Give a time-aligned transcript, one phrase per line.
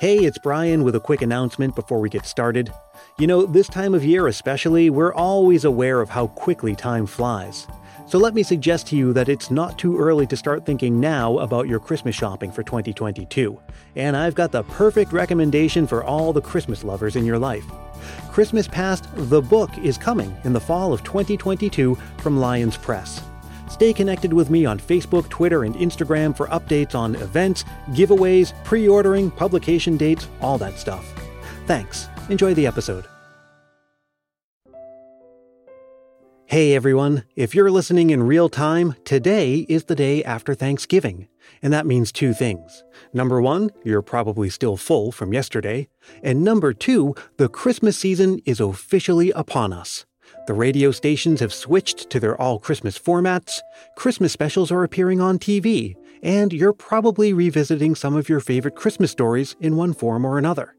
[0.00, 2.72] Hey, it's Brian with a quick announcement before we get started.
[3.18, 7.66] You know, this time of year especially, we're always aware of how quickly time flies.
[8.06, 11.38] So let me suggest to you that it's not too early to start thinking now
[11.38, 13.60] about your Christmas shopping for 2022.
[13.96, 17.64] And I've got the perfect recommendation for all the Christmas lovers in your life.
[18.30, 23.20] Christmas Past, the book is coming in the fall of 2022 from Lyons Press.
[23.68, 28.88] Stay connected with me on Facebook, Twitter, and Instagram for updates on events, giveaways, pre
[28.88, 31.06] ordering, publication dates, all that stuff.
[31.66, 32.08] Thanks.
[32.28, 33.04] Enjoy the episode.
[36.50, 41.28] Hey everyone, if you're listening in real time, today is the day after Thanksgiving.
[41.60, 42.84] And that means two things.
[43.12, 45.88] Number one, you're probably still full from yesterday.
[46.22, 50.06] And number two, the Christmas season is officially upon us.
[50.48, 53.60] The radio stations have switched to their all Christmas formats,
[53.96, 59.10] Christmas specials are appearing on TV, and you're probably revisiting some of your favorite Christmas
[59.10, 60.74] stories in one form or another.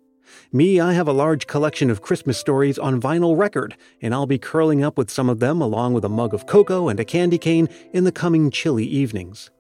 [0.52, 4.40] Me, I have a large collection of Christmas stories on vinyl record, and I'll be
[4.40, 7.38] curling up with some of them along with a mug of cocoa and a candy
[7.38, 9.52] cane in the coming chilly evenings.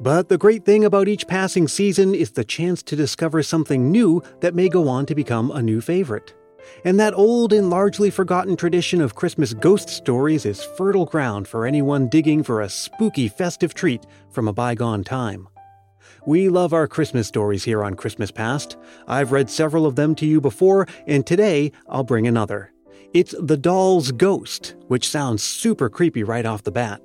[0.00, 4.22] But the great thing about each passing season is the chance to discover something new
[4.38, 6.32] that may go on to become a new favorite
[6.84, 11.66] and that old and largely forgotten tradition of Christmas ghost stories is fertile ground for
[11.66, 15.48] anyone digging for a spooky festive treat from a bygone time.
[16.26, 18.76] We love our Christmas stories here on Christmas Past.
[19.06, 22.72] I've read several of them to you before, and today I'll bring another.
[23.14, 27.00] It's The Doll's Ghost, which sounds super creepy right off the bat.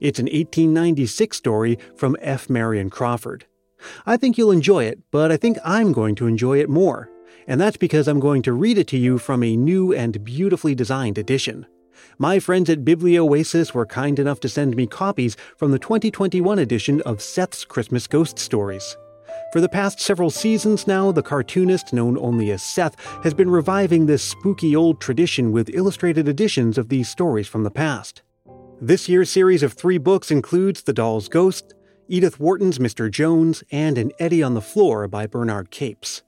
[0.00, 2.50] It's an 1896 story from F.
[2.50, 3.46] Marion Crawford.
[4.06, 7.10] I think you'll enjoy it, but I think I'm going to enjoy it more
[7.46, 10.74] and that's because I'm going to read it to you from a new and beautifully
[10.74, 11.66] designed edition.
[12.18, 17.00] My friends at Biblioasis were kind enough to send me copies from the 2021 edition
[17.02, 18.96] of Seth's Christmas Ghost Stories.
[19.52, 24.06] For the past several seasons now, the cartoonist, known only as Seth, has been reviving
[24.06, 28.22] this spooky old tradition with illustrated editions of these stories from the past.
[28.80, 31.74] This year's series of three books includes The Doll's Ghost,
[32.08, 33.10] Edith Wharton's Mr.
[33.10, 36.22] Jones, and An Eddy on the Floor by Bernard Capes.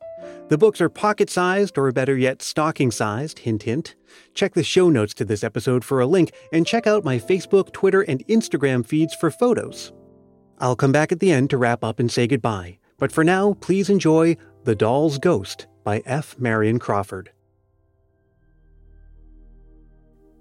[0.49, 3.97] The books are pocket sized, or better yet, stocking sized, hint hint.
[4.33, 7.73] Check the show notes to this episode for a link, and check out my Facebook,
[7.73, 9.93] Twitter, and Instagram feeds for photos.
[10.61, 13.55] I'll come back at the end to wrap up and say goodbye, but for now,
[13.55, 16.39] please enjoy The Doll's Ghost by F.
[16.39, 17.33] Marion Crawford.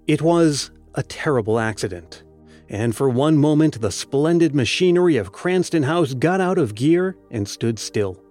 [0.06, 2.22] It was a terrible accident,
[2.68, 7.48] and for one moment the splendid machinery of Cranston House got out of gear and
[7.48, 8.22] stood still.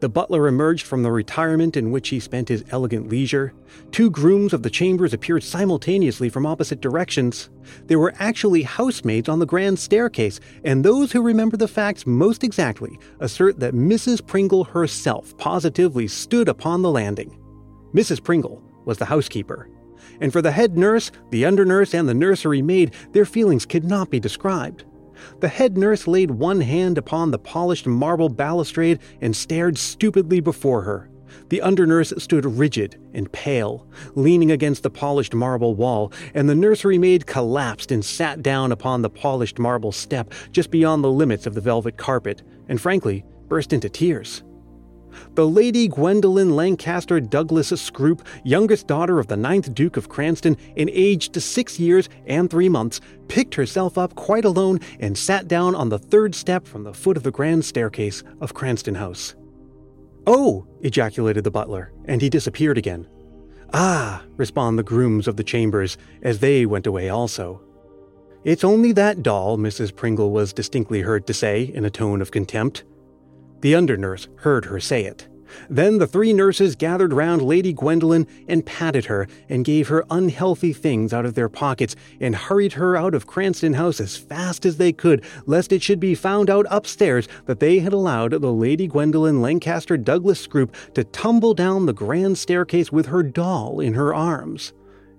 [0.00, 3.52] The butler emerged from the retirement in which he spent his elegant leisure.
[3.92, 7.50] Two grooms of the chambers appeared simultaneously from opposite directions.
[7.84, 12.42] There were actually housemaids on the grand staircase, and those who remember the facts most
[12.42, 14.26] exactly assert that Mrs.
[14.26, 17.38] Pringle herself positively stood upon the landing.
[17.94, 18.24] Mrs.
[18.24, 19.68] Pringle was the housekeeper.
[20.22, 23.84] And for the head nurse, the under nurse, and the nursery maid, their feelings could
[23.84, 24.84] not be described.
[25.40, 30.82] The head nurse laid one hand upon the polished marble balustrade and stared stupidly before
[30.82, 31.10] her.
[31.48, 36.54] The under nurse stood rigid and pale, leaning against the polished marble wall, and the
[36.54, 41.46] nursery maid collapsed and sat down upon the polished marble step just beyond the limits
[41.46, 44.42] of the velvet carpet, and frankly, burst into tears.
[45.34, 50.90] The Lady Gwendolen Lancaster Douglas Scroop, youngest daughter of the ninth Duke of Cranston and
[50.90, 55.88] aged six years and three months, picked herself up quite alone and sat down on
[55.88, 59.34] the third step from the foot of the grand staircase of Cranston House.
[60.26, 60.66] Oh!
[60.80, 63.08] ejaculated the butler, and he disappeared again.
[63.72, 64.24] Ah!
[64.36, 67.62] respond the grooms of the chambers, as they went away also.
[68.42, 69.94] It's only that doll, Mrs.
[69.94, 72.84] Pringle was distinctly heard to say in a tone of contempt.
[73.60, 75.26] The under nurse heard her say it.
[75.68, 80.72] Then the three nurses gathered round Lady Gwendolen and patted her and gave her unhealthy
[80.72, 84.76] things out of their pockets and hurried her out of Cranston House as fast as
[84.76, 88.86] they could, lest it should be found out upstairs that they had allowed the Lady
[88.86, 94.14] Gwendolen Lancaster Douglas Scroop to tumble down the grand staircase with her doll in her
[94.14, 94.72] arms.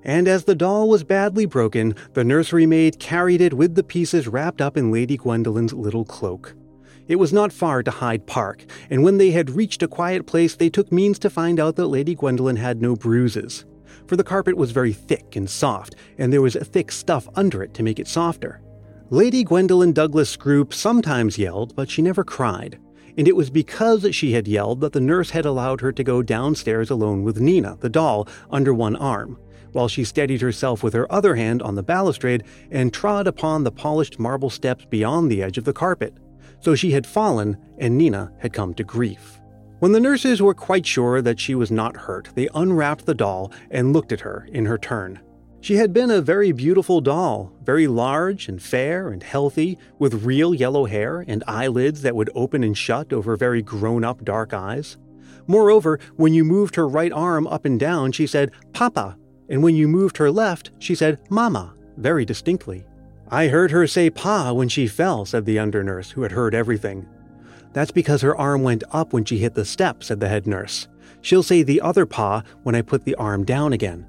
[0.04, 4.28] And as the doll was badly broken, the nursery maid carried it with the pieces
[4.28, 6.56] wrapped up in Lady Gwendolen's little cloak.
[7.08, 10.56] It was not far to Hyde Park, and when they had reached a quiet place,
[10.56, 13.66] they took means to find out that Lady Gwendolen had no bruises.
[14.08, 17.74] For the carpet was very thick and soft, and there was thick stuff under it
[17.76, 18.62] to make it softer.
[19.10, 22.80] Lady Gwendolen Douglas Scroop sometimes yelled, but she never cried.
[23.18, 26.22] And it was because she had yelled that the nurse had allowed her to go
[26.22, 29.38] downstairs alone with Nina, the doll, under one arm,
[29.74, 33.72] while she steadied herself with her other hand on the balustrade and trod upon the
[33.72, 36.14] polished marble steps beyond the edge of the carpet.
[36.62, 39.40] So she had fallen, and Nina had come to grief.
[39.80, 43.52] When the nurses were quite sure that she was not hurt, they unwrapped the doll
[43.72, 45.20] and looked at her in her turn.
[45.60, 50.54] She had been a very beautiful doll, very large and fair and healthy, with real
[50.54, 54.98] yellow hair and eyelids that would open and shut over very grown up dark eyes.
[55.48, 59.18] Moreover, when you moved her right arm up and down, she said, Papa,
[59.50, 62.86] and when you moved her left, she said, Mama, very distinctly.
[63.34, 66.54] I heard her say Pa when she fell, said the under nurse, who had heard
[66.54, 67.08] everything.
[67.72, 70.90] That's because her arm went up when she hit the step, said the head nurse.
[71.22, 74.06] She'll say the other Pa when I put the arm down again.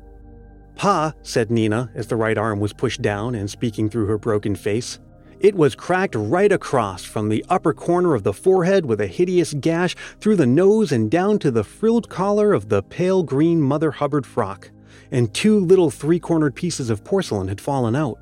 [0.75, 4.57] Pa, said Nina as the right arm was pushed down and speaking through her broken
[4.57, 4.99] face.
[5.39, 9.55] It was cracked right across from the upper corner of the forehead with a hideous
[9.55, 13.93] gash through the nose and down to the frilled collar of the pale green Mother
[13.93, 14.71] Hubbard frock,
[15.13, 18.19] and two little three cornered pieces of porcelain had fallen out.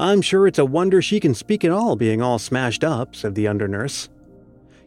[0.00, 3.34] I'm sure it's a wonder she can speak at all, being all smashed up, said
[3.34, 4.08] the under nurse.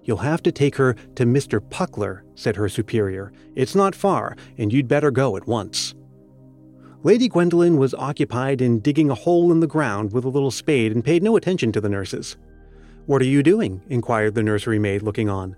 [0.04, 1.60] You'll have to take her to Mr.
[1.60, 3.32] Puckler, said her superior.
[3.54, 5.94] It's not far, and you'd better go at once.
[7.04, 10.92] Lady Gwendolen was occupied in digging a hole in the ground with a little spade
[10.92, 12.36] and paid no attention to the nurses.
[13.06, 13.84] What are you doing?
[13.90, 15.56] inquired the nursery maid, looking on.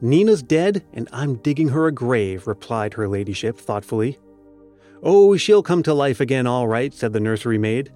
[0.00, 4.18] Nina's dead, and I'm digging her a grave, replied her ladyship thoughtfully.
[5.04, 7.92] Oh, she'll come to life again, all right, said the nursery maid.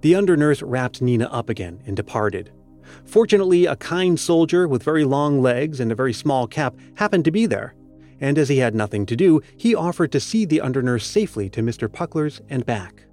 [0.00, 2.52] The under nurse wrapped Nina up again and departed.
[3.04, 7.30] Fortunately, a kind soldier with very long legs and a very small cap happened to
[7.30, 7.74] be there,
[8.20, 11.62] and as he had nothing to do, he offered to see the undernurse safely to
[11.62, 11.88] Mr.
[11.88, 13.04] Puckler's and back.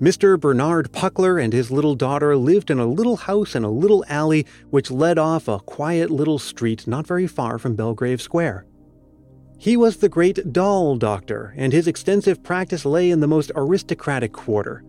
[0.00, 0.38] Mr.
[0.38, 4.44] Bernard Puckler and his little daughter lived in a little house in a little alley
[4.70, 8.66] which led off a quiet little street not very far from Belgrave Square.
[9.56, 14.32] He was the great doll doctor, and his extensive practice lay in the most aristocratic
[14.32, 14.84] quarter.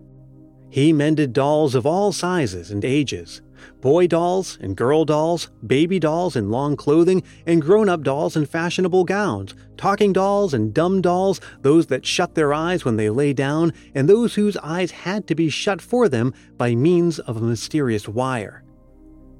[0.68, 3.40] He mended dolls of all sizes and ages,
[3.80, 8.46] boy dolls and girl dolls, baby dolls in long clothing, and grown up dolls in
[8.46, 13.32] fashionable gowns, talking dolls and dumb dolls, those that shut their eyes when they lay
[13.32, 17.40] down, and those whose eyes had to be shut for them by means of a
[17.40, 18.62] mysterious wire.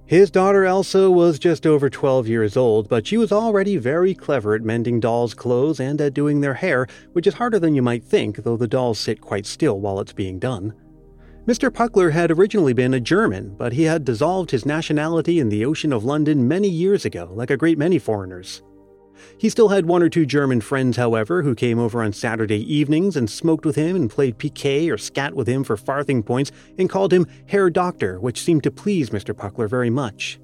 [0.07, 4.55] His daughter Elsa was just over 12 years old, but she was already very clever
[4.55, 8.05] at mending dolls' clothes and at doing their hair, which is harder than you might
[8.05, 10.73] think, though the dolls sit quite still while it's being done.
[11.47, 11.71] Mr.
[11.71, 15.93] Puckler had originally been a German, but he had dissolved his nationality in the ocean
[15.93, 18.65] of London many years ago, like a great many foreigners.
[19.39, 23.17] He still had one or two German friends, however, who came over on Saturday evenings
[23.17, 26.91] and smoked with him and played piquet or skat with him for farthing points and
[26.91, 29.33] called him Herr Doctor, which seemed to please Mr.
[29.33, 30.41] Puckler very much.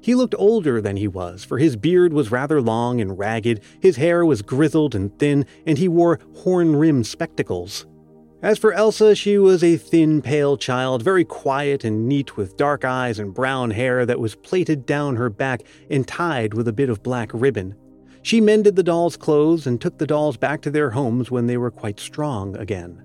[0.00, 3.96] He looked older than he was, for his beard was rather long and ragged, his
[3.96, 7.86] hair was grizzled and thin, and he wore horn rimmed spectacles.
[8.44, 12.84] As for Elsa, she was a thin, pale child, very quiet and neat, with dark
[12.84, 16.90] eyes and brown hair that was plaited down her back and tied with a bit
[16.90, 17.74] of black ribbon.
[18.20, 21.56] She mended the dolls' clothes and took the dolls back to their homes when they
[21.56, 23.02] were quite strong again.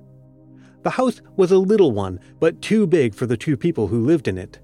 [0.83, 4.27] The house was a little one, but too big for the two people who lived
[4.27, 4.59] in it.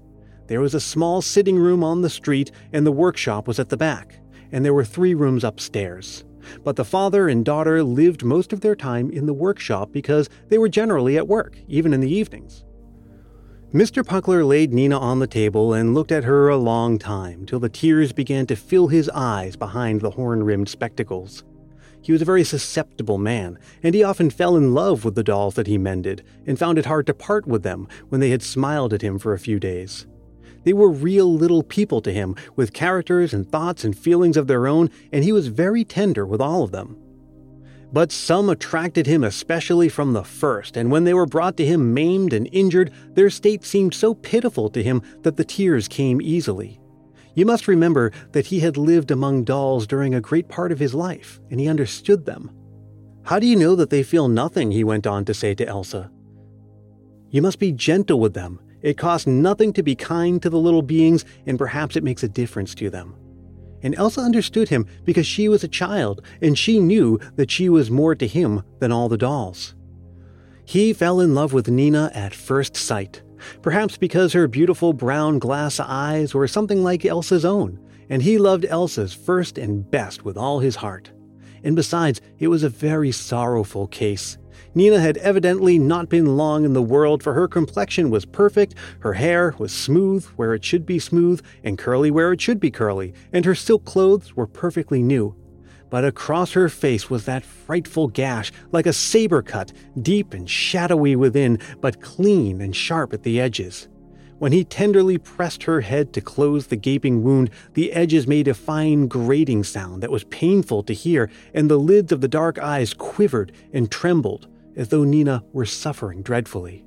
[0.46, 3.78] There was a small sitting room on the street, and the workshop was at the
[3.78, 4.20] back,
[4.52, 6.26] and there were three rooms upstairs
[6.64, 10.58] but the father and daughter lived most of their time in the workshop because they
[10.58, 12.64] were generally at work, even in the evenings.
[13.74, 14.04] Mr.
[14.04, 17.68] Puckler laid Nina on the table and looked at her a long time till the
[17.68, 21.44] tears began to fill his eyes behind the horn rimmed spectacles.
[22.00, 25.56] He was a very susceptible man, and he often fell in love with the dolls
[25.56, 28.94] that he mended and found it hard to part with them when they had smiled
[28.94, 30.06] at him for a few days.
[30.66, 34.66] They were real little people to him, with characters and thoughts and feelings of their
[34.66, 36.96] own, and he was very tender with all of them.
[37.92, 41.94] But some attracted him especially from the first, and when they were brought to him
[41.94, 46.80] maimed and injured, their state seemed so pitiful to him that the tears came easily.
[47.36, 50.94] You must remember that he had lived among dolls during a great part of his
[50.94, 52.50] life, and he understood them.
[53.22, 54.72] How do you know that they feel nothing?
[54.72, 56.10] he went on to say to Elsa.
[57.30, 60.80] You must be gentle with them it costs nothing to be kind to the little
[60.80, 63.16] beings, and perhaps it makes a difference to them.
[63.82, 67.90] And Elsa understood him because she was a child, and she knew that she was
[67.90, 69.74] more to him than all the dolls.
[70.64, 73.22] He fell in love with Nina at first sight,
[73.60, 78.64] perhaps because her beautiful brown glass eyes were something like Elsa's own, and he loved
[78.66, 81.10] Elsa's first and best with all his heart.
[81.64, 84.38] And besides, it was a very sorrowful case.
[84.76, 89.14] Nina had evidently not been long in the world, for her complexion was perfect, her
[89.14, 93.14] hair was smooth where it should be smooth, and curly where it should be curly,
[93.32, 95.34] and her silk clothes were perfectly new.
[95.88, 101.16] But across her face was that frightful gash, like a saber cut, deep and shadowy
[101.16, 103.88] within, but clean and sharp at the edges.
[104.38, 108.52] When he tenderly pressed her head to close the gaping wound, the edges made a
[108.52, 112.92] fine grating sound that was painful to hear, and the lids of the dark eyes
[112.92, 116.84] quivered and trembled as though Nina were suffering dreadfully.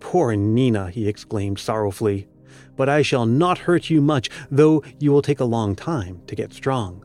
[0.00, 2.28] Poor Nina, he exclaimed sorrowfully,
[2.76, 6.34] but I shall not hurt you much, though you will take a long time to
[6.34, 7.04] get strong.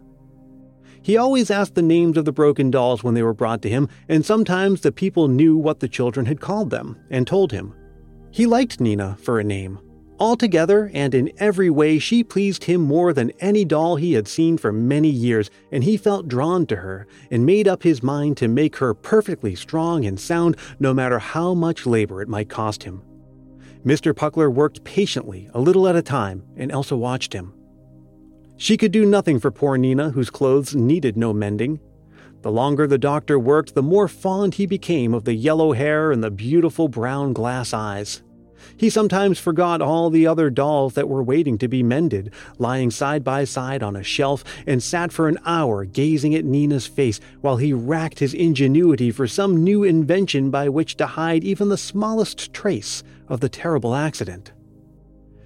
[1.01, 3.87] He always asked the names of the broken dolls when they were brought to him,
[4.09, 7.73] and sometimes the people knew what the children had called them and told him.
[8.31, 9.79] He liked Nina for a name.
[10.19, 14.57] Altogether and in every way, she pleased him more than any doll he had seen
[14.57, 18.47] for many years, and he felt drawn to her and made up his mind to
[18.47, 23.03] make her perfectly strong and sound no matter how much labor it might cost him.
[23.85, 24.11] Mr.
[24.11, 27.53] Puckler worked patiently, a little at a time, and Elsa watched him.
[28.57, 31.79] She could do nothing for poor Nina, whose clothes needed no mending.
[32.41, 36.23] The longer the doctor worked, the more fond he became of the yellow hair and
[36.23, 38.23] the beautiful brown glass eyes.
[38.75, 43.23] He sometimes forgot all the other dolls that were waiting to be mended, lying side
[43.23, 47.57] by side on a shelf, and sat for an hour gazing at Nina's face while
[47.57, 52.53] he racked his ingenuity for some new invention by which to hide even the smallest
[52.53, 54.51] trace of the terrible accident.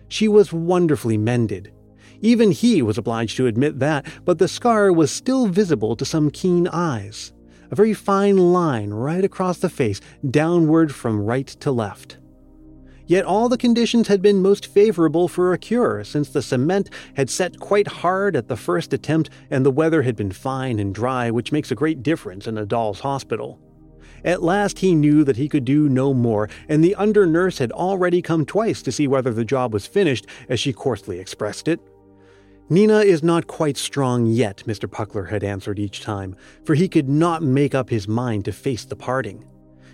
[0.07, 1.71] She was wonderfully mended.
[2.21, 6.29] Even he was obliged to admit that, but the scar was still visible to some
[6.29, 7.33] keen eyes.
[7.71, 12.17] A very fine line right across the face, downward from right to left.
[13.11, 17.29] Yet all the conditions had been most favorable for a cure, since the cement had
[17.29, 21.29] set quite hard at the first attempt and the weather had been fine and dry,
[21.29, 23.59] which makes a great difference in a doll's hospital.
[24.23, 27.73] At last he knew that he could do no more, and the under nurse had
[27.73, 31.81] already come twice to see whether the job was finished, as she coarsely expressed it.
[32.69, 34.89] Nina is not quite strong yet, Mr.
[34.89, 38.85] Puckler had answered each time, for he could not make up his mind to face
[38.85, 39.43] the parting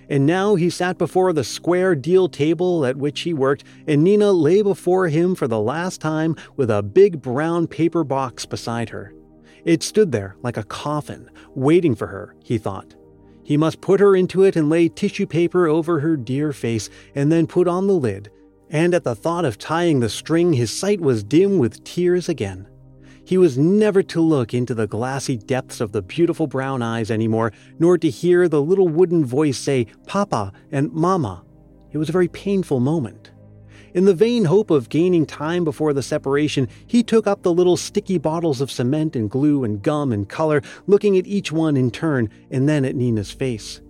[0.10, 4.32] and now he sat before the square deal table at which he worked, and Nina
[4.32, 9.14] lay before him for the last time with a big brown paper box beside her.
[9.66, 12.96] It stood there like a coffin, waiting for her, he thought.
[13.44, 17.32] He must put her into it and lay tissue paper over her dear face, and
[17.32, 18.30] then put on the lid.
[18.70, 22.68] And at the thought of tying the string, his sight was dim with tears again.
[23.27, 27.51] He was never to look into the glassy depths of the beautiful brown eyes anymore,
[27.77, 31.43] nor to hear the little wooden voice say, Papa and Mama.
[31.91, 33.31] It was a very painful moment.
[33.93, 37.75] In the vain hope of gaining time before the separation, he took up the little
[37.75, 41.91] sticky bottles of cement and glue and gum and color, looking at each one in
[41.91, 43.81] turn and then at Nina's face.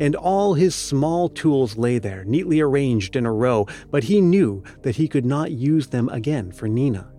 [0.00, 4.64] And all his small tools lay there, neatly arranged in a row, but he knew
[4.84, 7.12] that he could not use them again for Nina.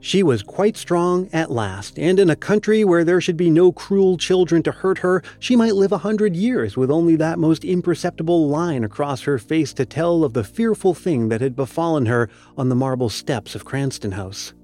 [0.00, 3.72] She was quite strong at last, and in a country where there should be no
[3.72, 7.64] cruel children to hurt her, she might live a hundred years with only that most
[7.64, 12.30] imperceptible line across her face to tell of the fearful thing that had befallen her
[12.56, 14.54] on the marble steps of Cranston House.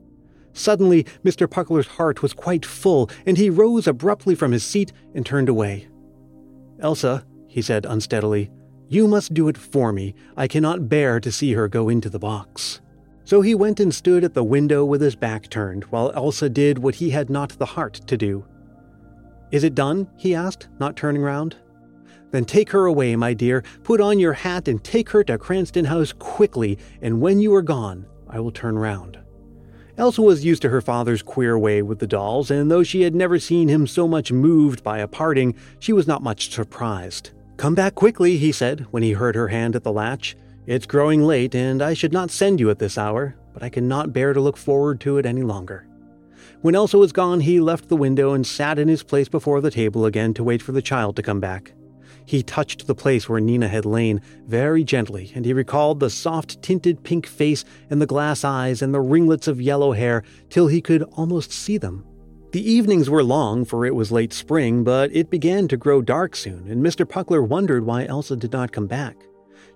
[0.53, 1.51] Suddenly, Mr.
[1.51, 5.89] Puckler's heart was quite full, and he rose abruptly from his seat and turned away.
[6.79, 8.51] Elsa, he said unsteadily,
[8.89, 10.15] you must do it for me.
[10.37, 12.81] I cannot bear to see her go into the box.
[13.25, 16.79] So he went and stood at the window with his back turned, while Elsa did
[16.79, 18.45] what he had not the heart to do.
[19.51, 20.09] Is it done?
[20.17, 21.57] he asked, not turning round.
[22.33, 23.63] Then take her away, my dear.
[23.83, 27.63] Put on your hat and take her to Cranston House quickly, and when you are
[27.63, 29.19] gone, I will turn round.
[29.97, 33.15] Elsa was used to her father's queer way with the dolls, and though she had
[33.15, 37.31] never seen him so much moved by a parting, she was not much surprised.
[37.57, 40.37] Come back quickly, he said, when he heard her hand at the latch.
[40.67, 44.15] It's growing late, and I should not send you at this hour, but I cannot
[44.15, 45.87] bear to look forward to it any longer.
[46.63, 49.71] When Elsa was gone, he left the window and sat in his place before the
[49.71, 51.75] table again to wait for the child to come back.
[52.25, 56.63] He touched the place where Nina had lain very gently, and he recalled the soft
[56.63, 60.81] tinted pink face and the glass eyes and the ringlets of yellow hair till he
[60.81, 62.07] could almost see them.
[62.53, 66.35] The evenings were long, for it was late spring, but it began to grow dark
[66.35, 67.05] soon, and Mr.
[67.05, 69.17] Puckler wondered why Elsa did not come back.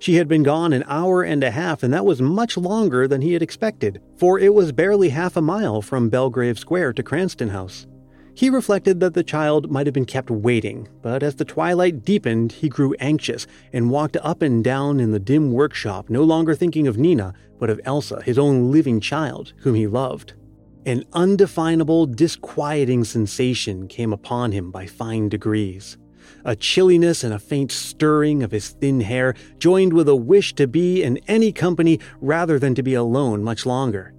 [0.00, 3.20] She had been gone an hour and a half, and that was much longer than
[3.20, 7.48] he had expected, for it was barely half a mile from Belgrave Square to Cranston
[7.48, 7.86] House.
[8.32, 12.52] He reflected that the child might have been kept waiting, but as the twilight deepened,
[12.52, 16.86] he grew anxious and walked up and down in the dim workshop, no longer thinking
[16.86, 20.34] of Nina, but of Elsa, his own living child, whom he loved.
[20.86, 25.98] An undefinable, disquieting sensation came upon him by fine degrees
[26.48, 30.66] a chilliness and a faint stirring of his thin hair, joined with a wish to
[30.66, 34.14] be in any company rather than to be alone much longer.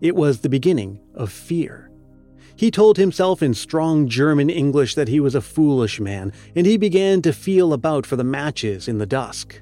[0.00, 1.90] It was the beginning of fear.
[2.54, 6.76] He told himself in strong German English that he was a foolish man, and he
[6.76, 9.60] began to feel about for the matches in the dusk.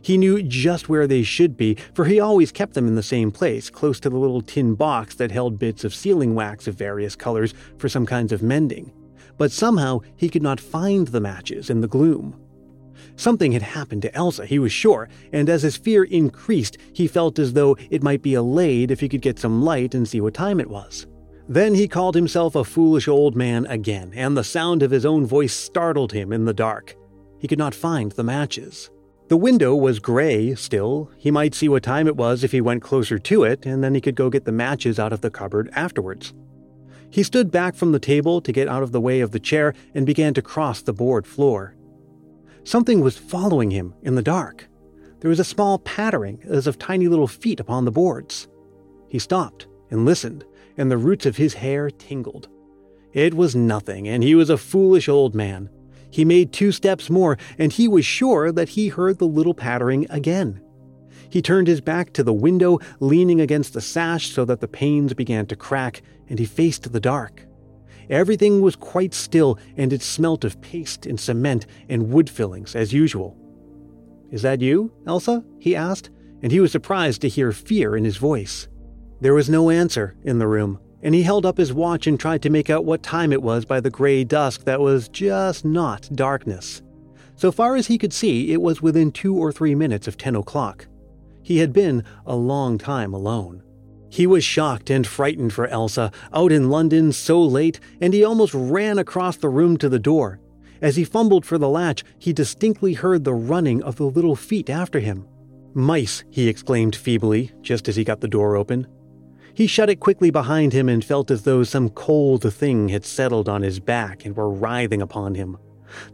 [0.00, 3.30] He knew just where they should be, for he always kept them in the same
[3.30, 7.14] place, close to the little tin box that held bits of sealing wax of various
[7.14, 8.92] colors for some kinds of mending.
[9.36, 12.40] But somehow he could not find the matches in the gloom.
[13.16, 17.38] Something had happened to Elsa, he was sure, and as his fear increased, he felt
[17.38, 20.34] as though it might be allayed if he could get some light and see what
[20.34, 21.06] time it was.
[21.48, 25.26] Then he called himself a foolish old man again, and the sound of his own
[25.26, 26.96] voice startled him in the dark.
[27.38, 28.90] He could not find the matches.
[29.28, 31.10] The window was gray still.
[31.18, 33.94] He might see what time it was if he went closer to it, and then
[33.94, 36.32] he could go get the matches out of the cupboard afterwards.
[37.14, 39.72] He stood back from the table to get out of the way of the chair
[39.94, 41.76] and began to cross the board floor.
[42.64, 44.66] Something was following him in the dark.
[45.20, 48.48] There was a small pattering as of tiny little feet upon the boards.
[49.06, 50.44] He stopped and listened,
[50.76, 52.48] and the roots of his hair tingled.
[53.12, 55.70] It was nothing, and he was a foolish old man.
[56.10, 60.04] He made two steps more, and he was sure that he heard the little pattering
[60.10, 60.60] again.
[61.34, 65.14] He turned his back to the window, leaning against the sash so that the panes
[65.14, 67.44] began to crack, and he faced the dark.
[68.08, 72.92] Everything was quite still, and it smelt of paste and cement and wood fillings as
[72.92, 73.36] usual.
[74.30, 75.42] Is that you, Elsa?
[75.58, 76.08] he asked,
[76.40, 78.68] and he was surprised to hear fear in his voice.
[79.20, 82.42] There was no answer in the room and he held up his watch and tried
[82.42, 86.08] to make out what time it was by the gray dusk that was just not
[86.14, 86.80] darkness.
[87.34, 90.36] So far as he could see, it was within two or three minutes of 10
[90.36, 90.86] o'clock.
[91.44, 93.62] He had been a long time alone.
[94.08, 98.54] He was shocked and frightened for Elsa, out in London so late, and he almost
[98.54, 100.40] ran across the room to the door.
[100.80, 104.70] As he fumbled for the latch, he distinctly heard the running of the little feet
[104.70, 105.26] after him.
[105.74, 108.86] Mice, he exclaimed feebly, just as he got the door open.
[109.52, 113.50] He shut it quickly behind him and felt as though some cold thing had settled
[113.50, 115.58] on his back and were writhing upon him.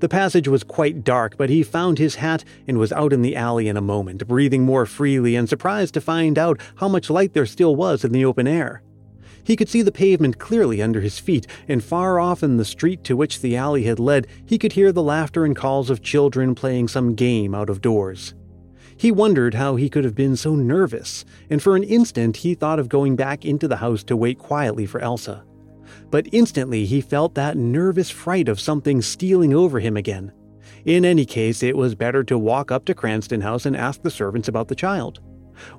[0.00, 3.36] The passage was quite dark, but he found his hat and was out in the
[3.36, 7.32] alley in a moment, breathing more freely and surprised to find out how much light
[7.32, 8.82] there still was in the open air.
[9.42, 13.02] He could see the pavement clearly under his feet, and far off in the street
[13.04, 16.54] to which the alley had led, he could hear the laughter and calls of children
[16.54, 18.34] playing some game out of doors.
[18.96, 22.78] He wondered how he could have been so nervous, and for an instant he thought
[22.78, 25.42] of going back into the house to wait quietly for Elsa.
[26.10, 30.32] But instantly he felt that nervous fright of something stealing over him again.
[30.84, 34.10] In any case, it was better to walk up to Cranston House and ask the
[34.10, 35.20] servants about the child.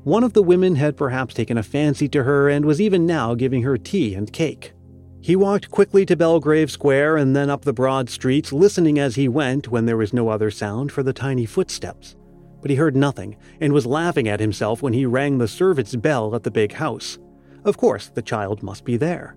[0.03, 3.33] One of the women had perhaps taken a fancy to her and was even now
[3.33, 4.73] giving her tea and cake.
[5.21, 9.27] He walked quickly to Belgrave Square and then up the broad streets, listening as he
[9.27, 12.15] went when there was no other sound for the tiny footsteps
[12.61, 16.35] but he heard nothing and was laughing at himself when he rang the servant's bell
[16.35, 17.17] at the big house.
[17.65, 19.35] Of course, the child must be there.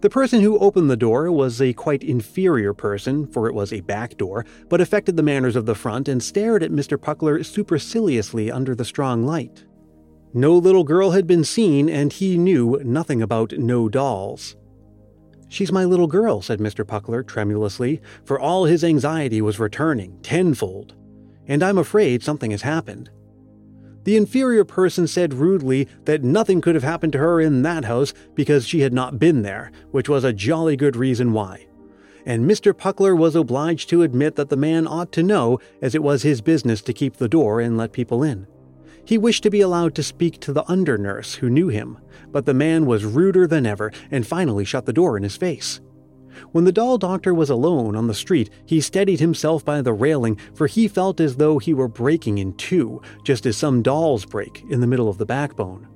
[0.00, 3.80] The person who opened the door was a quite inferior person, for it was a
[3.80, 6.98] back door, but affected the manners of the front and stared at Mr.
[6.98, 9.64] Puckler superciliously under the strong light.
[10.34, 14.56] No little girl had been seen, and he knew nothing about no dolls.
[15.48, 16.84] She's my little girl, said Mr.
[16.84, 20.94] Puckler tremulously, for all his anxiety was returning, tenfold
[21.46, 23.10] and I'm afraid something has happened.
[24.04, 28.12] The inferior person said rudely that nothing could have happened to her in that house
[28.34, 31.66] because she had not been there, which was a jolly good reason why.
[32.26, 32.72] And Mr.
[32.72, 36.40] Puckler was obliged to admit that the man ought to know, as it was his
[36.40, 38.46] business to keep the door and let people in.
[39.04, 41.98] He wished to be allowed to speak to the under nurse who knew him,
[42.30, 45.80] but the man was ruder than ever and finally shut the door in his face.
[46.52, 50.38] When the doll doctor was alone on the street, he steadied himself by the railing,
[50.54, 54.64] for he felt as though he were breaking in two, just as some dolls break
[54.70, 55.88] in the middle of the backbone.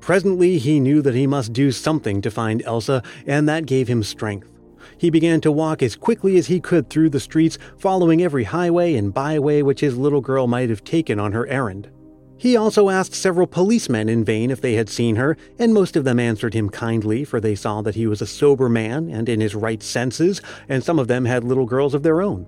[0.00, 4.02] Presently, he knew that he must do something to find Elsa, and that gave him
[4.02, 4.50] strength.
[4.96, 8.94] He began to walk as quickly as he could through the streets, following every highway
[8.94, 11.90] and byway which his little girl might have taken on her errand.
[12.40, 16.04] He also asked several policemen in vain if they had seen her, and most of
[16.04, 19.42] them answered him kindly, for they saw that he was a sober man and in
[19.42, 22.46] his right senses, and some of them had little girls of their own.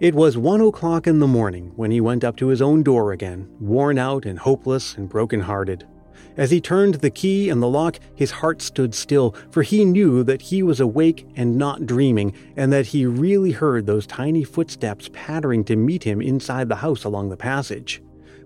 [0.00, 3.12] It was one o'clock in the morning when he went up to his own door
[3.12, 5.88] again, worn out and hopeless and broken hearted.
[6.36, 10.22] As he turned the key in the lock, his heart stood still, for he knew
[10.24, 15.08] that he was awake and not dreaming, and that he really heard those tiny footsteps
[15.14, 18.02] pattering to meet him inside the house along the passage.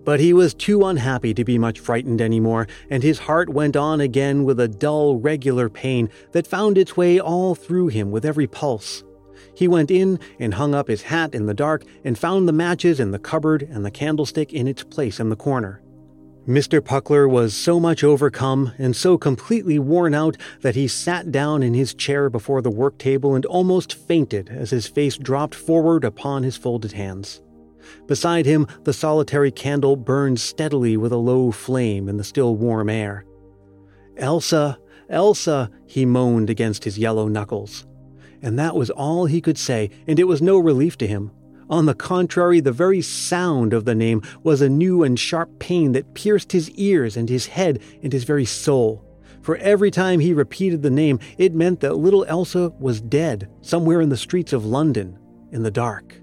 [0.07, 3.99] But he was too unhappy to be much frightened anymore, and his heart went on
[3.99, 8.47] again with a dull, regular pain that found its way all through him with every
[8.47, 9.03] pulse.
[9.53, 13.01] He went in and hung up his hat in the dark and found the matches
[13.01, 15.81] in the cupboard and the candlestick in its place in the corner.
[16.47, 16.79] Mr.
[16.79, 21.73] Puckler was so much overcome and so completely worn out that he sat down in
[21.73, 26.43] his chair before the work table and almost fainted as his face dropped forward upon
[26.43, 27.41] his folded hands.
[28.07, 32.89] Beside him, the solitary candle burned steadily with a low flame in the still warm
[32.89, 33.25] air.
[34.17, 34.77] Elsa,
[35.09, 37.85] Elsa, he moaned against his yellow knuckles.
[38.41, 41.31] And that was all he could say, and it was no relief to him.
[41.69, 45.91] On the contrary, the very sound of the name was a new and sharp pain
[45.91, 49.03] that pierced his ears and his head and his very soul.
[49.41, 54.01] For every time he repeated the name, it meant that little Elsa was dead, somewhere
[54.01, 55.17] in the streets of London,
[55.51, 56.21] in the dark.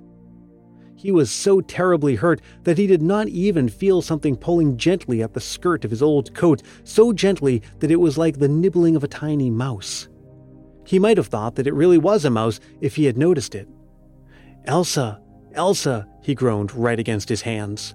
[0.96, 5.35] He was so terribly hurt that he did not even feel something pulling gently at
[5.35, 9.04] the skirt of his old coat, so gently that it was like the nibbling of
[9.04, 10.09] a tiny mouse.
[10.87, 13.68] He might have thought that it really was a mouse if he had noticed it.
[14.66, 15.20] Elsa,
[15.52, 17.94] Elsa, he groaned right against his hands.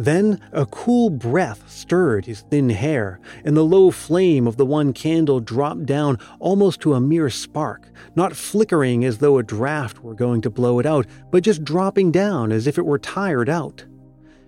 [0.00, 4.92] Then a cool breath stirred his thin hair, and the low flame of the one
[4.92, 10.14] candle dropped down almost to a mere spark, not flickering as though a draft were
[10.14, 13.86] going to blow it out, but just dropping down as if it were tired out.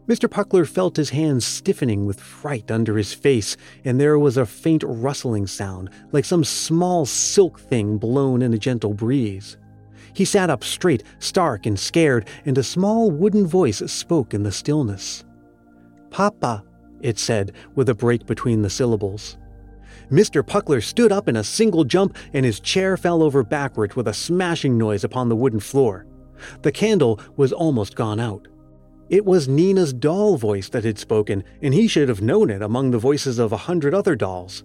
[0.07, 0.29] Mr.
[0.29, 4.85] Puckler felt his hands stiffening with fright under his face, and there was a faint
[4.87, 9.57] rustling sound, like some small silk thing blown in a gentle breeze.
[10.13, 14.53] He sat up straight, stark and scared, and a small wooden voice spoke in the
[14.53, 15.25] stillness.
[16.11, 16.65] Papa,
[17.01, 19.37] it said, with a break between the syllables.
[20.11, 20.43] Mr.
[20.43, 24.15] Puckler stood up in a single jump, and his chair fell over backward with a
[24.15, 26.07] smashing noise upon the wooden floor.
[26.63, 28.49] The candle was almost gone out.
[29.09, 32.91] It was Nina's doll voice that had spoken, and he should have known it among
[32.91, 34.65] the voices of a hundred other dolls.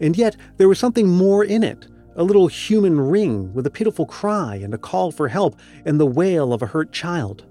[0.00, 4.06] And yet there was something more in it a little human ring with a pitiful
[4.06, 7.44] cry and a call for help and the wail of a hurt child.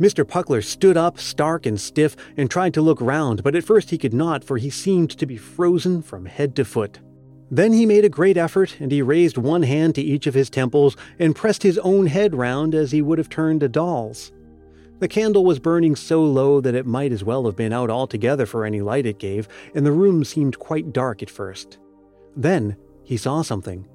[0.00, 0.24] Mr.
[0.24, 3.98] Puckler stood up, stark and stiff, and tried to look round, but at first he
[3.98, 7.00] could not, for he seemed to be frozen from head to foot.
[7.50, 10.50] Then he made a great effort, and he raised one hand to each of his
[10.50, 14.30] temples and pressed his own head round as he would have turned a doll's.
[15.00, 18.46] The candle was burning so low that it might as well have been out altogether
[18.46, 21.78] for any light it gave, and the room seemed quite dark at first.
[22.36, 23.88] Then he saw something.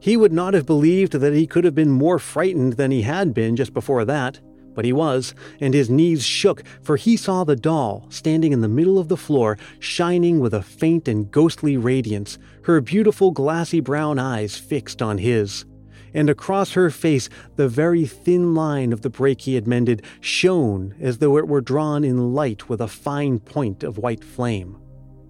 [0.00, 3.32] He would not have believed that he could have been more frightened than he had
[3.32, 4.40] been just before that
[4.76, 8.68] but he was, and his knees shook, for he saw the doll standing in the
[8.68, 14.18] middle of the floor, shining with a faint and ghostly radiance, her beautiful glassy brown
[14.18, 15.64] eyes fixed on his.
[16.12, 20.94] And across her face, the very thin line of the break he had mended shone
[21.00, 24.76] as though it were drawn in light with a fine point of white flame.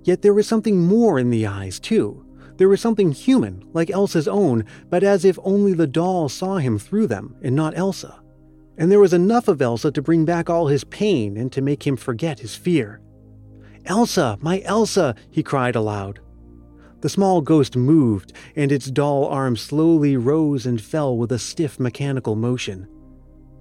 [0.03, 2.25] Yet there was something more in the eyes, too.
[2.57, 6.81] There was something human, like Elsa's own, but as if only the doll saw him
[6.81, 8.21] through them, and not Elsa
[8.79, 11.87] and there was enough of Elsa to bring back all his pain and to make
[11.87, 13.01] him forget his fear.
[13.85, 16.21] Elsa, my Elsa, he cried aloud.
[17.01, 21.79] The small ghost moved, and its doll arm slowly rose and fell with a stiff
[21.79, 22.89] mechanical motion.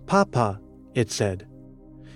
[0.08, 0.60] Papa,
[0.94, 1.48] it said.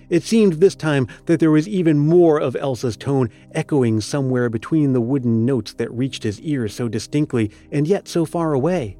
[0.10, 4.94] It seemed this time that there was even more of Elsa's tone echoing somewhere between
[4.94, 8.98] the wooden notes that reached his ears so distinctly and yet so far away.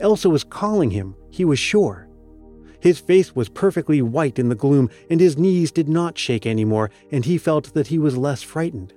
[0.00, 2.09] Elsa was calling him, he was sure.
[2.80, 6.64] His face was perfectly white in the gloom, and his knees did not shake any
[6.64, 8.94] more, and he felt that he was less frightened.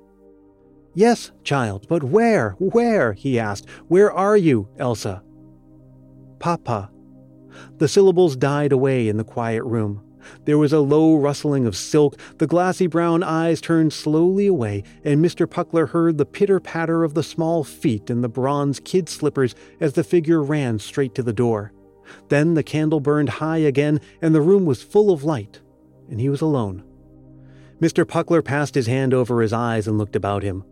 [0.95, 2.51] Yes, child, but where?
[2.59, 3.13] Where?
[3.13, 3.67] he asked.
[3.87, 5.23] Where are you, Elsa?
[6.39, 6.91] Papa.
[7.77, 10.01] The syllables died away in the quiet room.
[10.45, 15.23] There was a low rustling of silk, the glassy brown eyes turned slowly away, and
[15.23, 15.45] Mr.
[15.45, 19.93] Puckler heard the pitter patter of the small feet in the bronze kid slippers as
[19.93, 21.73] the figure ran straight to the door.
[22.29, 25.61] Then the candle burned high again, and the room was full of light,
[26.09, 26.83] and he was alone.
[27.81, 28.05] Mr.
[28.05, 30.63] Puckler passed his hand over his eyes and looked about him.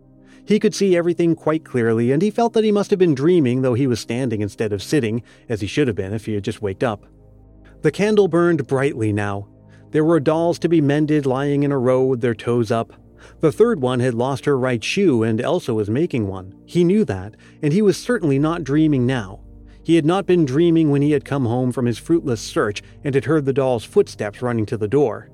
[0.44, 3.62] He could see everything quite clearly, and he felt that he must have been dreaming,
[3.62, 6.44] though he was standing instead of sitting, as he should have been if he had
[6.44, 7.06] just waked up.
[7.82, 9.48] The candle burned brightly now.
[9.90, 12.92] There were dolls to be mended lying in a row with their toes up.
[13.40, 16.54] The third one had lost her right shoe, and Elsa was making one.
[16.64, 19.40] He knew that, and he was certainly not dreaming now.
[19.82, 23.14] He had not been dreaming when he had come home from his fruitless search and
[23.14, 25.30] had heard the doll's footsteps running to the door.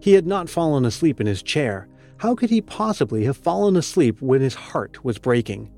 [0.00, 1.88] He had not fallen asleep in his chair.
[2.18, 5.70] How could he possibly have fallen asleep when his heart was breaking?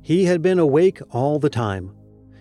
[0.00, 1.94] He had been awake all the time.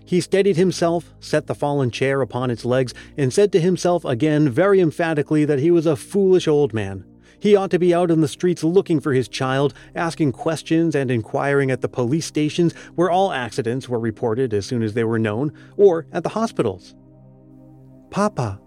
[0.06, 4.48] He steadied himself, set the fallen chair upon its legs, and said to himself again
[4.48, 7.04] very emphatically that he was a foolish old man.
[7.40, 11.12] He ought to be out in the streets looking for his child, asking questions and
[11.12, 15.20] inquiring at the police stations where all accidents were reported as soon as they were
[15.20, 16.96] known, or at the hospitals.
[18.10, 18.60] Papa.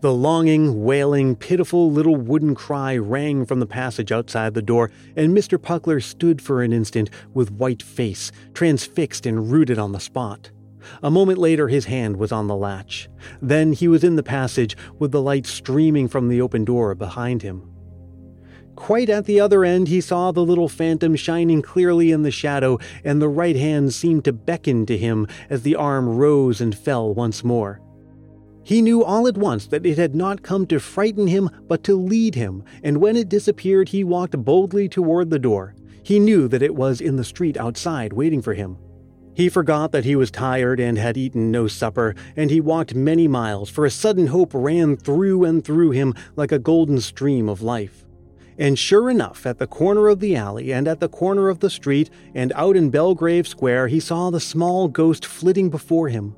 [0.00, 5.36] The longing, wailing, pitiful little wooden cry rang from the passage outside the door, and
[5.36, 5.58] Mr.
[5.58, 10.52] Puckler stood for an instant with white face, transfixed and rooted on the spot.
[11.02, 13.08] A moment later, his hand was on the latch.
[13.40, 17.42] Then he was in the passage with the light streaming from the open door behind
[17.42, 17.70] him.
[18.76, 22.78] Quite at the other end, he saw the little phantom shining clearly in the shadow,
[23.02, 27.12] and the right hand seemed to beckon to him as the arm rose and fell
[27.12, 27.80] once more.
[28.62, 31.96] He knew all at once that it had not come to frighten him, but to
[31.96, 35.74] lead him, and when it disappeared, he walked boldly toward the door.
[36.04, 38.78] He knew that it was in the street outside, waiting for him.
[39.38, 43.28] He forgot that he was tired and had eaten no supper, and he walked many
[43.28, 47.62] miles, for a sudden hope ran through and through him like a golden stream of
[47.62, 48.04] life.
[48.58, 51.70] And sure enough, at the corner of the alley and at the corner of the
[51.70, 56.34] street and out in Belgrave Square, he saw the small ghost flitting before him.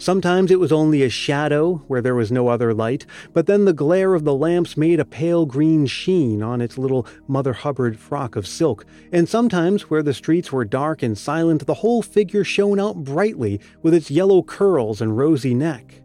[0.00, 3.74] Sometimes it was only a shadow where there was no other light, but then the
[3.74, 8.34] glare of the lamps made a pale green sheen on its little Mother Hubbard frock
[8.34, 12.80] of silk, and sometimes where the streets were dark and silent, the whole figure shone
[12.80, 16.00] out brightly with its yellow curls and rosy neck.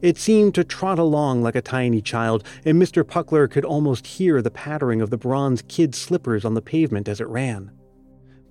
[0.00, 3.02] It seemed to trot along like a tiny child, and Mr.
[3.02, 7.20] Puckler could almost hear the pattering of the bronze kid slippers on the pavement as
[7.20, 7.72] it ran.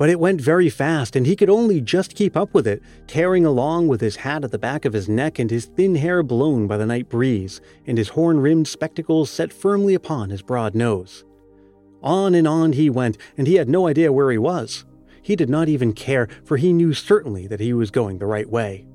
[0.02, 3.46] But it went very fast, and he could only just keep up with it, tearing
[3.46, 6.66] along with his hat at the back of his neck and his thin hair blown
[6.66, 11.24] by the night breeze, and his horn rimmed spectacles set firmly upon his broad nose.
[12.02, 14.86] On and on he went, and he had no idea where he was.
[15.22, 18.50] He did not even care, for he knew certainly that he was going the right
[18.50, 18.88] way.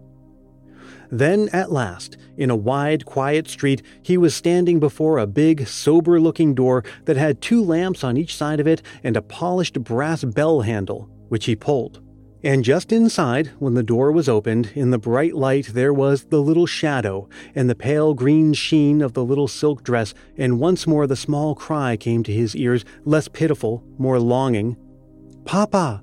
[1.11, 6.21] Then, at last, in a wide, quiet street, he was standing before a big, sober
[6.21, 10.25] looking door that had two lamps on each side of it and a polished brass
[10.25, 12.03] bell handle, which he pulled.
[12.43, 16.41] And just inside, when the door was opened, in the bright light there was the
[16.41, 21.07] little shadow and the pale green sheen of the little silk dress, and once more
[21.07, 24.77] the small cry came to his ears, less pitiful, more longing
[25.45, 26.03] Papa!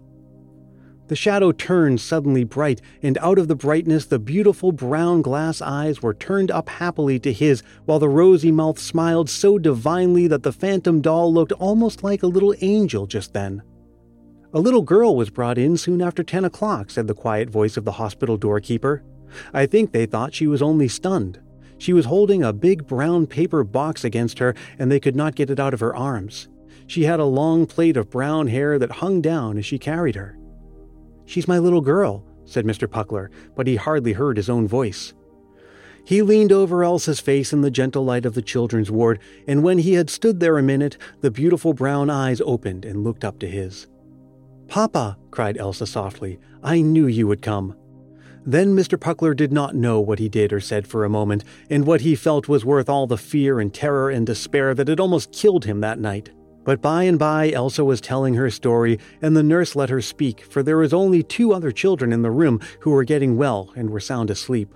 [1.07, 6.01] The shadow turned suddenly bright, and out of the brightness the beautiful brown glass eyes
[6.01, 10.53] were turned up happily to his, while the rosy mouth smiled so divinely that the
[10.53, 13.61] phantom doll looked almost like a little angel just then.
[14.53, 17.83] A little girl was brought in soon after ten o'clock, said the quiet voice of
[17.83, 19.03] the hospital doorkeeper.
[19.53, 21.39] I think they thought she was only stunned.
[21.79, 25.49] She was holding a big brown paper box against her, and they could not get
[25.49, 26.47] it out of her arms.
[26.87, 30.37] She had a long plait of brown hair that hung down as she carried her.
[31.25, 32.87] She's my little girl, said Mr.
[32.87, 35.13] Puckler, but he hardly heard his own voice.
[36.05, 39.77] He leaned over Elsa's face in the gentle light of the children's ward, and when
[39.77, 43.47] he had stood there a minute, the beautiful brown eyes opened and looked up to
[43.47, 43.87] his.
[44.67, 47.75] Papa, cried Elsa softly, I knew you would come.
[48.45, 48.97] Then Mr.
[48.97, 52.15] Puckler did not know what he did or said for a moment, and what he
[52.15, 55.79] felt was worth all the fear and terror and despair that had almost killed him
[55.79, 56.31] that night.
[56.63, 60.41] But by and by, Elsa was telling her story, and the nurse let her speak,
[60.45, 63.89] for there was only two other children in the room who were getting well and
[63.89, 64.73] were sound asleep.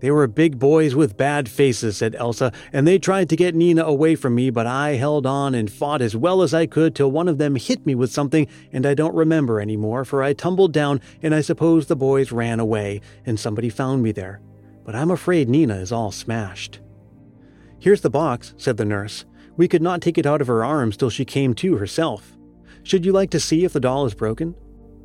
[0.00, 3.82] They were big boys with bad faces, said Elsa, and they tried to get Nina
[3.82, 7.10] away from me, but I held on and fought as well as I could till
[7.10, 10.34] one of them hit me with something, and I don't remember any more, for I
[10.34, 14.40] tumbled down, and I suppose the boys ran away, and somebody found me there.
[14.84, 16.80] But I'm afraid Nina is all smashed.
[17.78, 19.24] Here's the box, said the nurse.
[19.56, 22.36] We could not take it out of her arms till she came to herself.
[22.82, 24.54] Should you like to see if the doll is broken?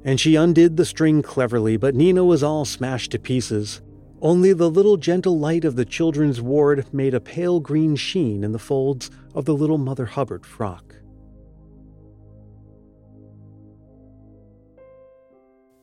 [0.03, 3.81] And she undid the string cleverly, but Nina was all smashed to pieces.
[4.21, 8.51] Only the little gentle light of the children's ward made a pale green sheen in
[8.51, 10.95] the folds of the little Mother Hubbard frock.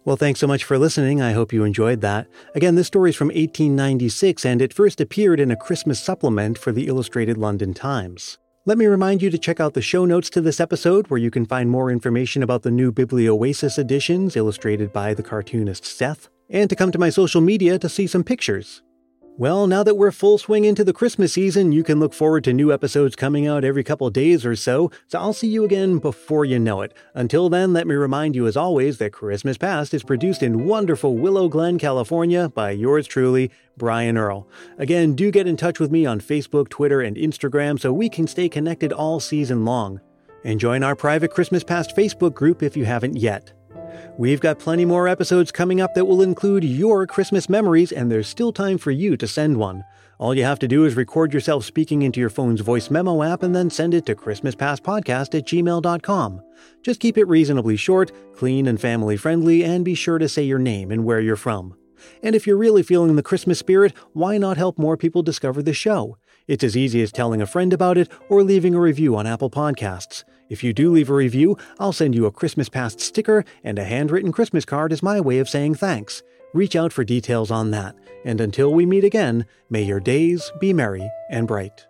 [0.04, 1.20] Well, thanks so much for listening.
[1.20, 2.28] I hope you enjoyed that.
[2.54, 6.72] Again, this story is from 1896 and it first appeared in a Christmas supplement for
[6.72, 8.38] the Illustrated London Times.
[8.68, 11.30] Let me remind you to check out the show notes to this episode, where you
[11.30, 16.68] can find more information about the new Biblioasis editions illustrated by the cartoonist Seth, and
[16.68, 18.82] to come to my social media to see some pictures.
[19.38, 22.52] Well, now that we're full swing into the Christmas season, you can look forward to
[22.52, 26.44] new episodes coming out every couple days or so, so I'll see you again before
[26.44, 26.92] you know it.
[27.14, 31.14] Until then, let me remind you as always that Christmas Past is produced in wonderful
[31.16, 34.48] Willow Glen, California by yours truly, Brian Earl.
[34.76, 38.26] Again, do get in touch with me on Facebook, Twitter, and Instagram so we can
[38.26, 40.00] stay connected all season long.
[40.42, 43.52] And join our private Christmas Past Facebook group if you haven't yet.
[44.16, 48.28] We've got plenty more episodes coming up that will include your Christmas memories, and there's
[48.28, 49.84] still time for you to send one.
[50.18, 53.42] All you have to do is record yourself speaking into your phone's voice memo app
[53.42, 56.42] and then send it to ChristmasPastPodcast at gmail.com.
[56.82, 60.58] Just keep it reasonably short, clean, and family friendly, and be sure to say your
[60.58, 61.76] name and where you're from.
[62.22, 65.72] And if you're really feeling the Christmas spirit, why not help more people discover the
[65.72, 66.16] show?
[66.46, 69.50] It's as easy as telling a friend about it or leaving a review on Apple
[69.50, 70.24] Podcasts.
[70.48, 73.84] If you do leave a review, I'll send you a Christmas Past sticker and a
[73.84, 76.22] handwritten Christmas card as my way of saying thanks.
[76.54, 77.94] reach out for details on that.
[78.24, 81.87] And until we meet again, may your days be merry and bright.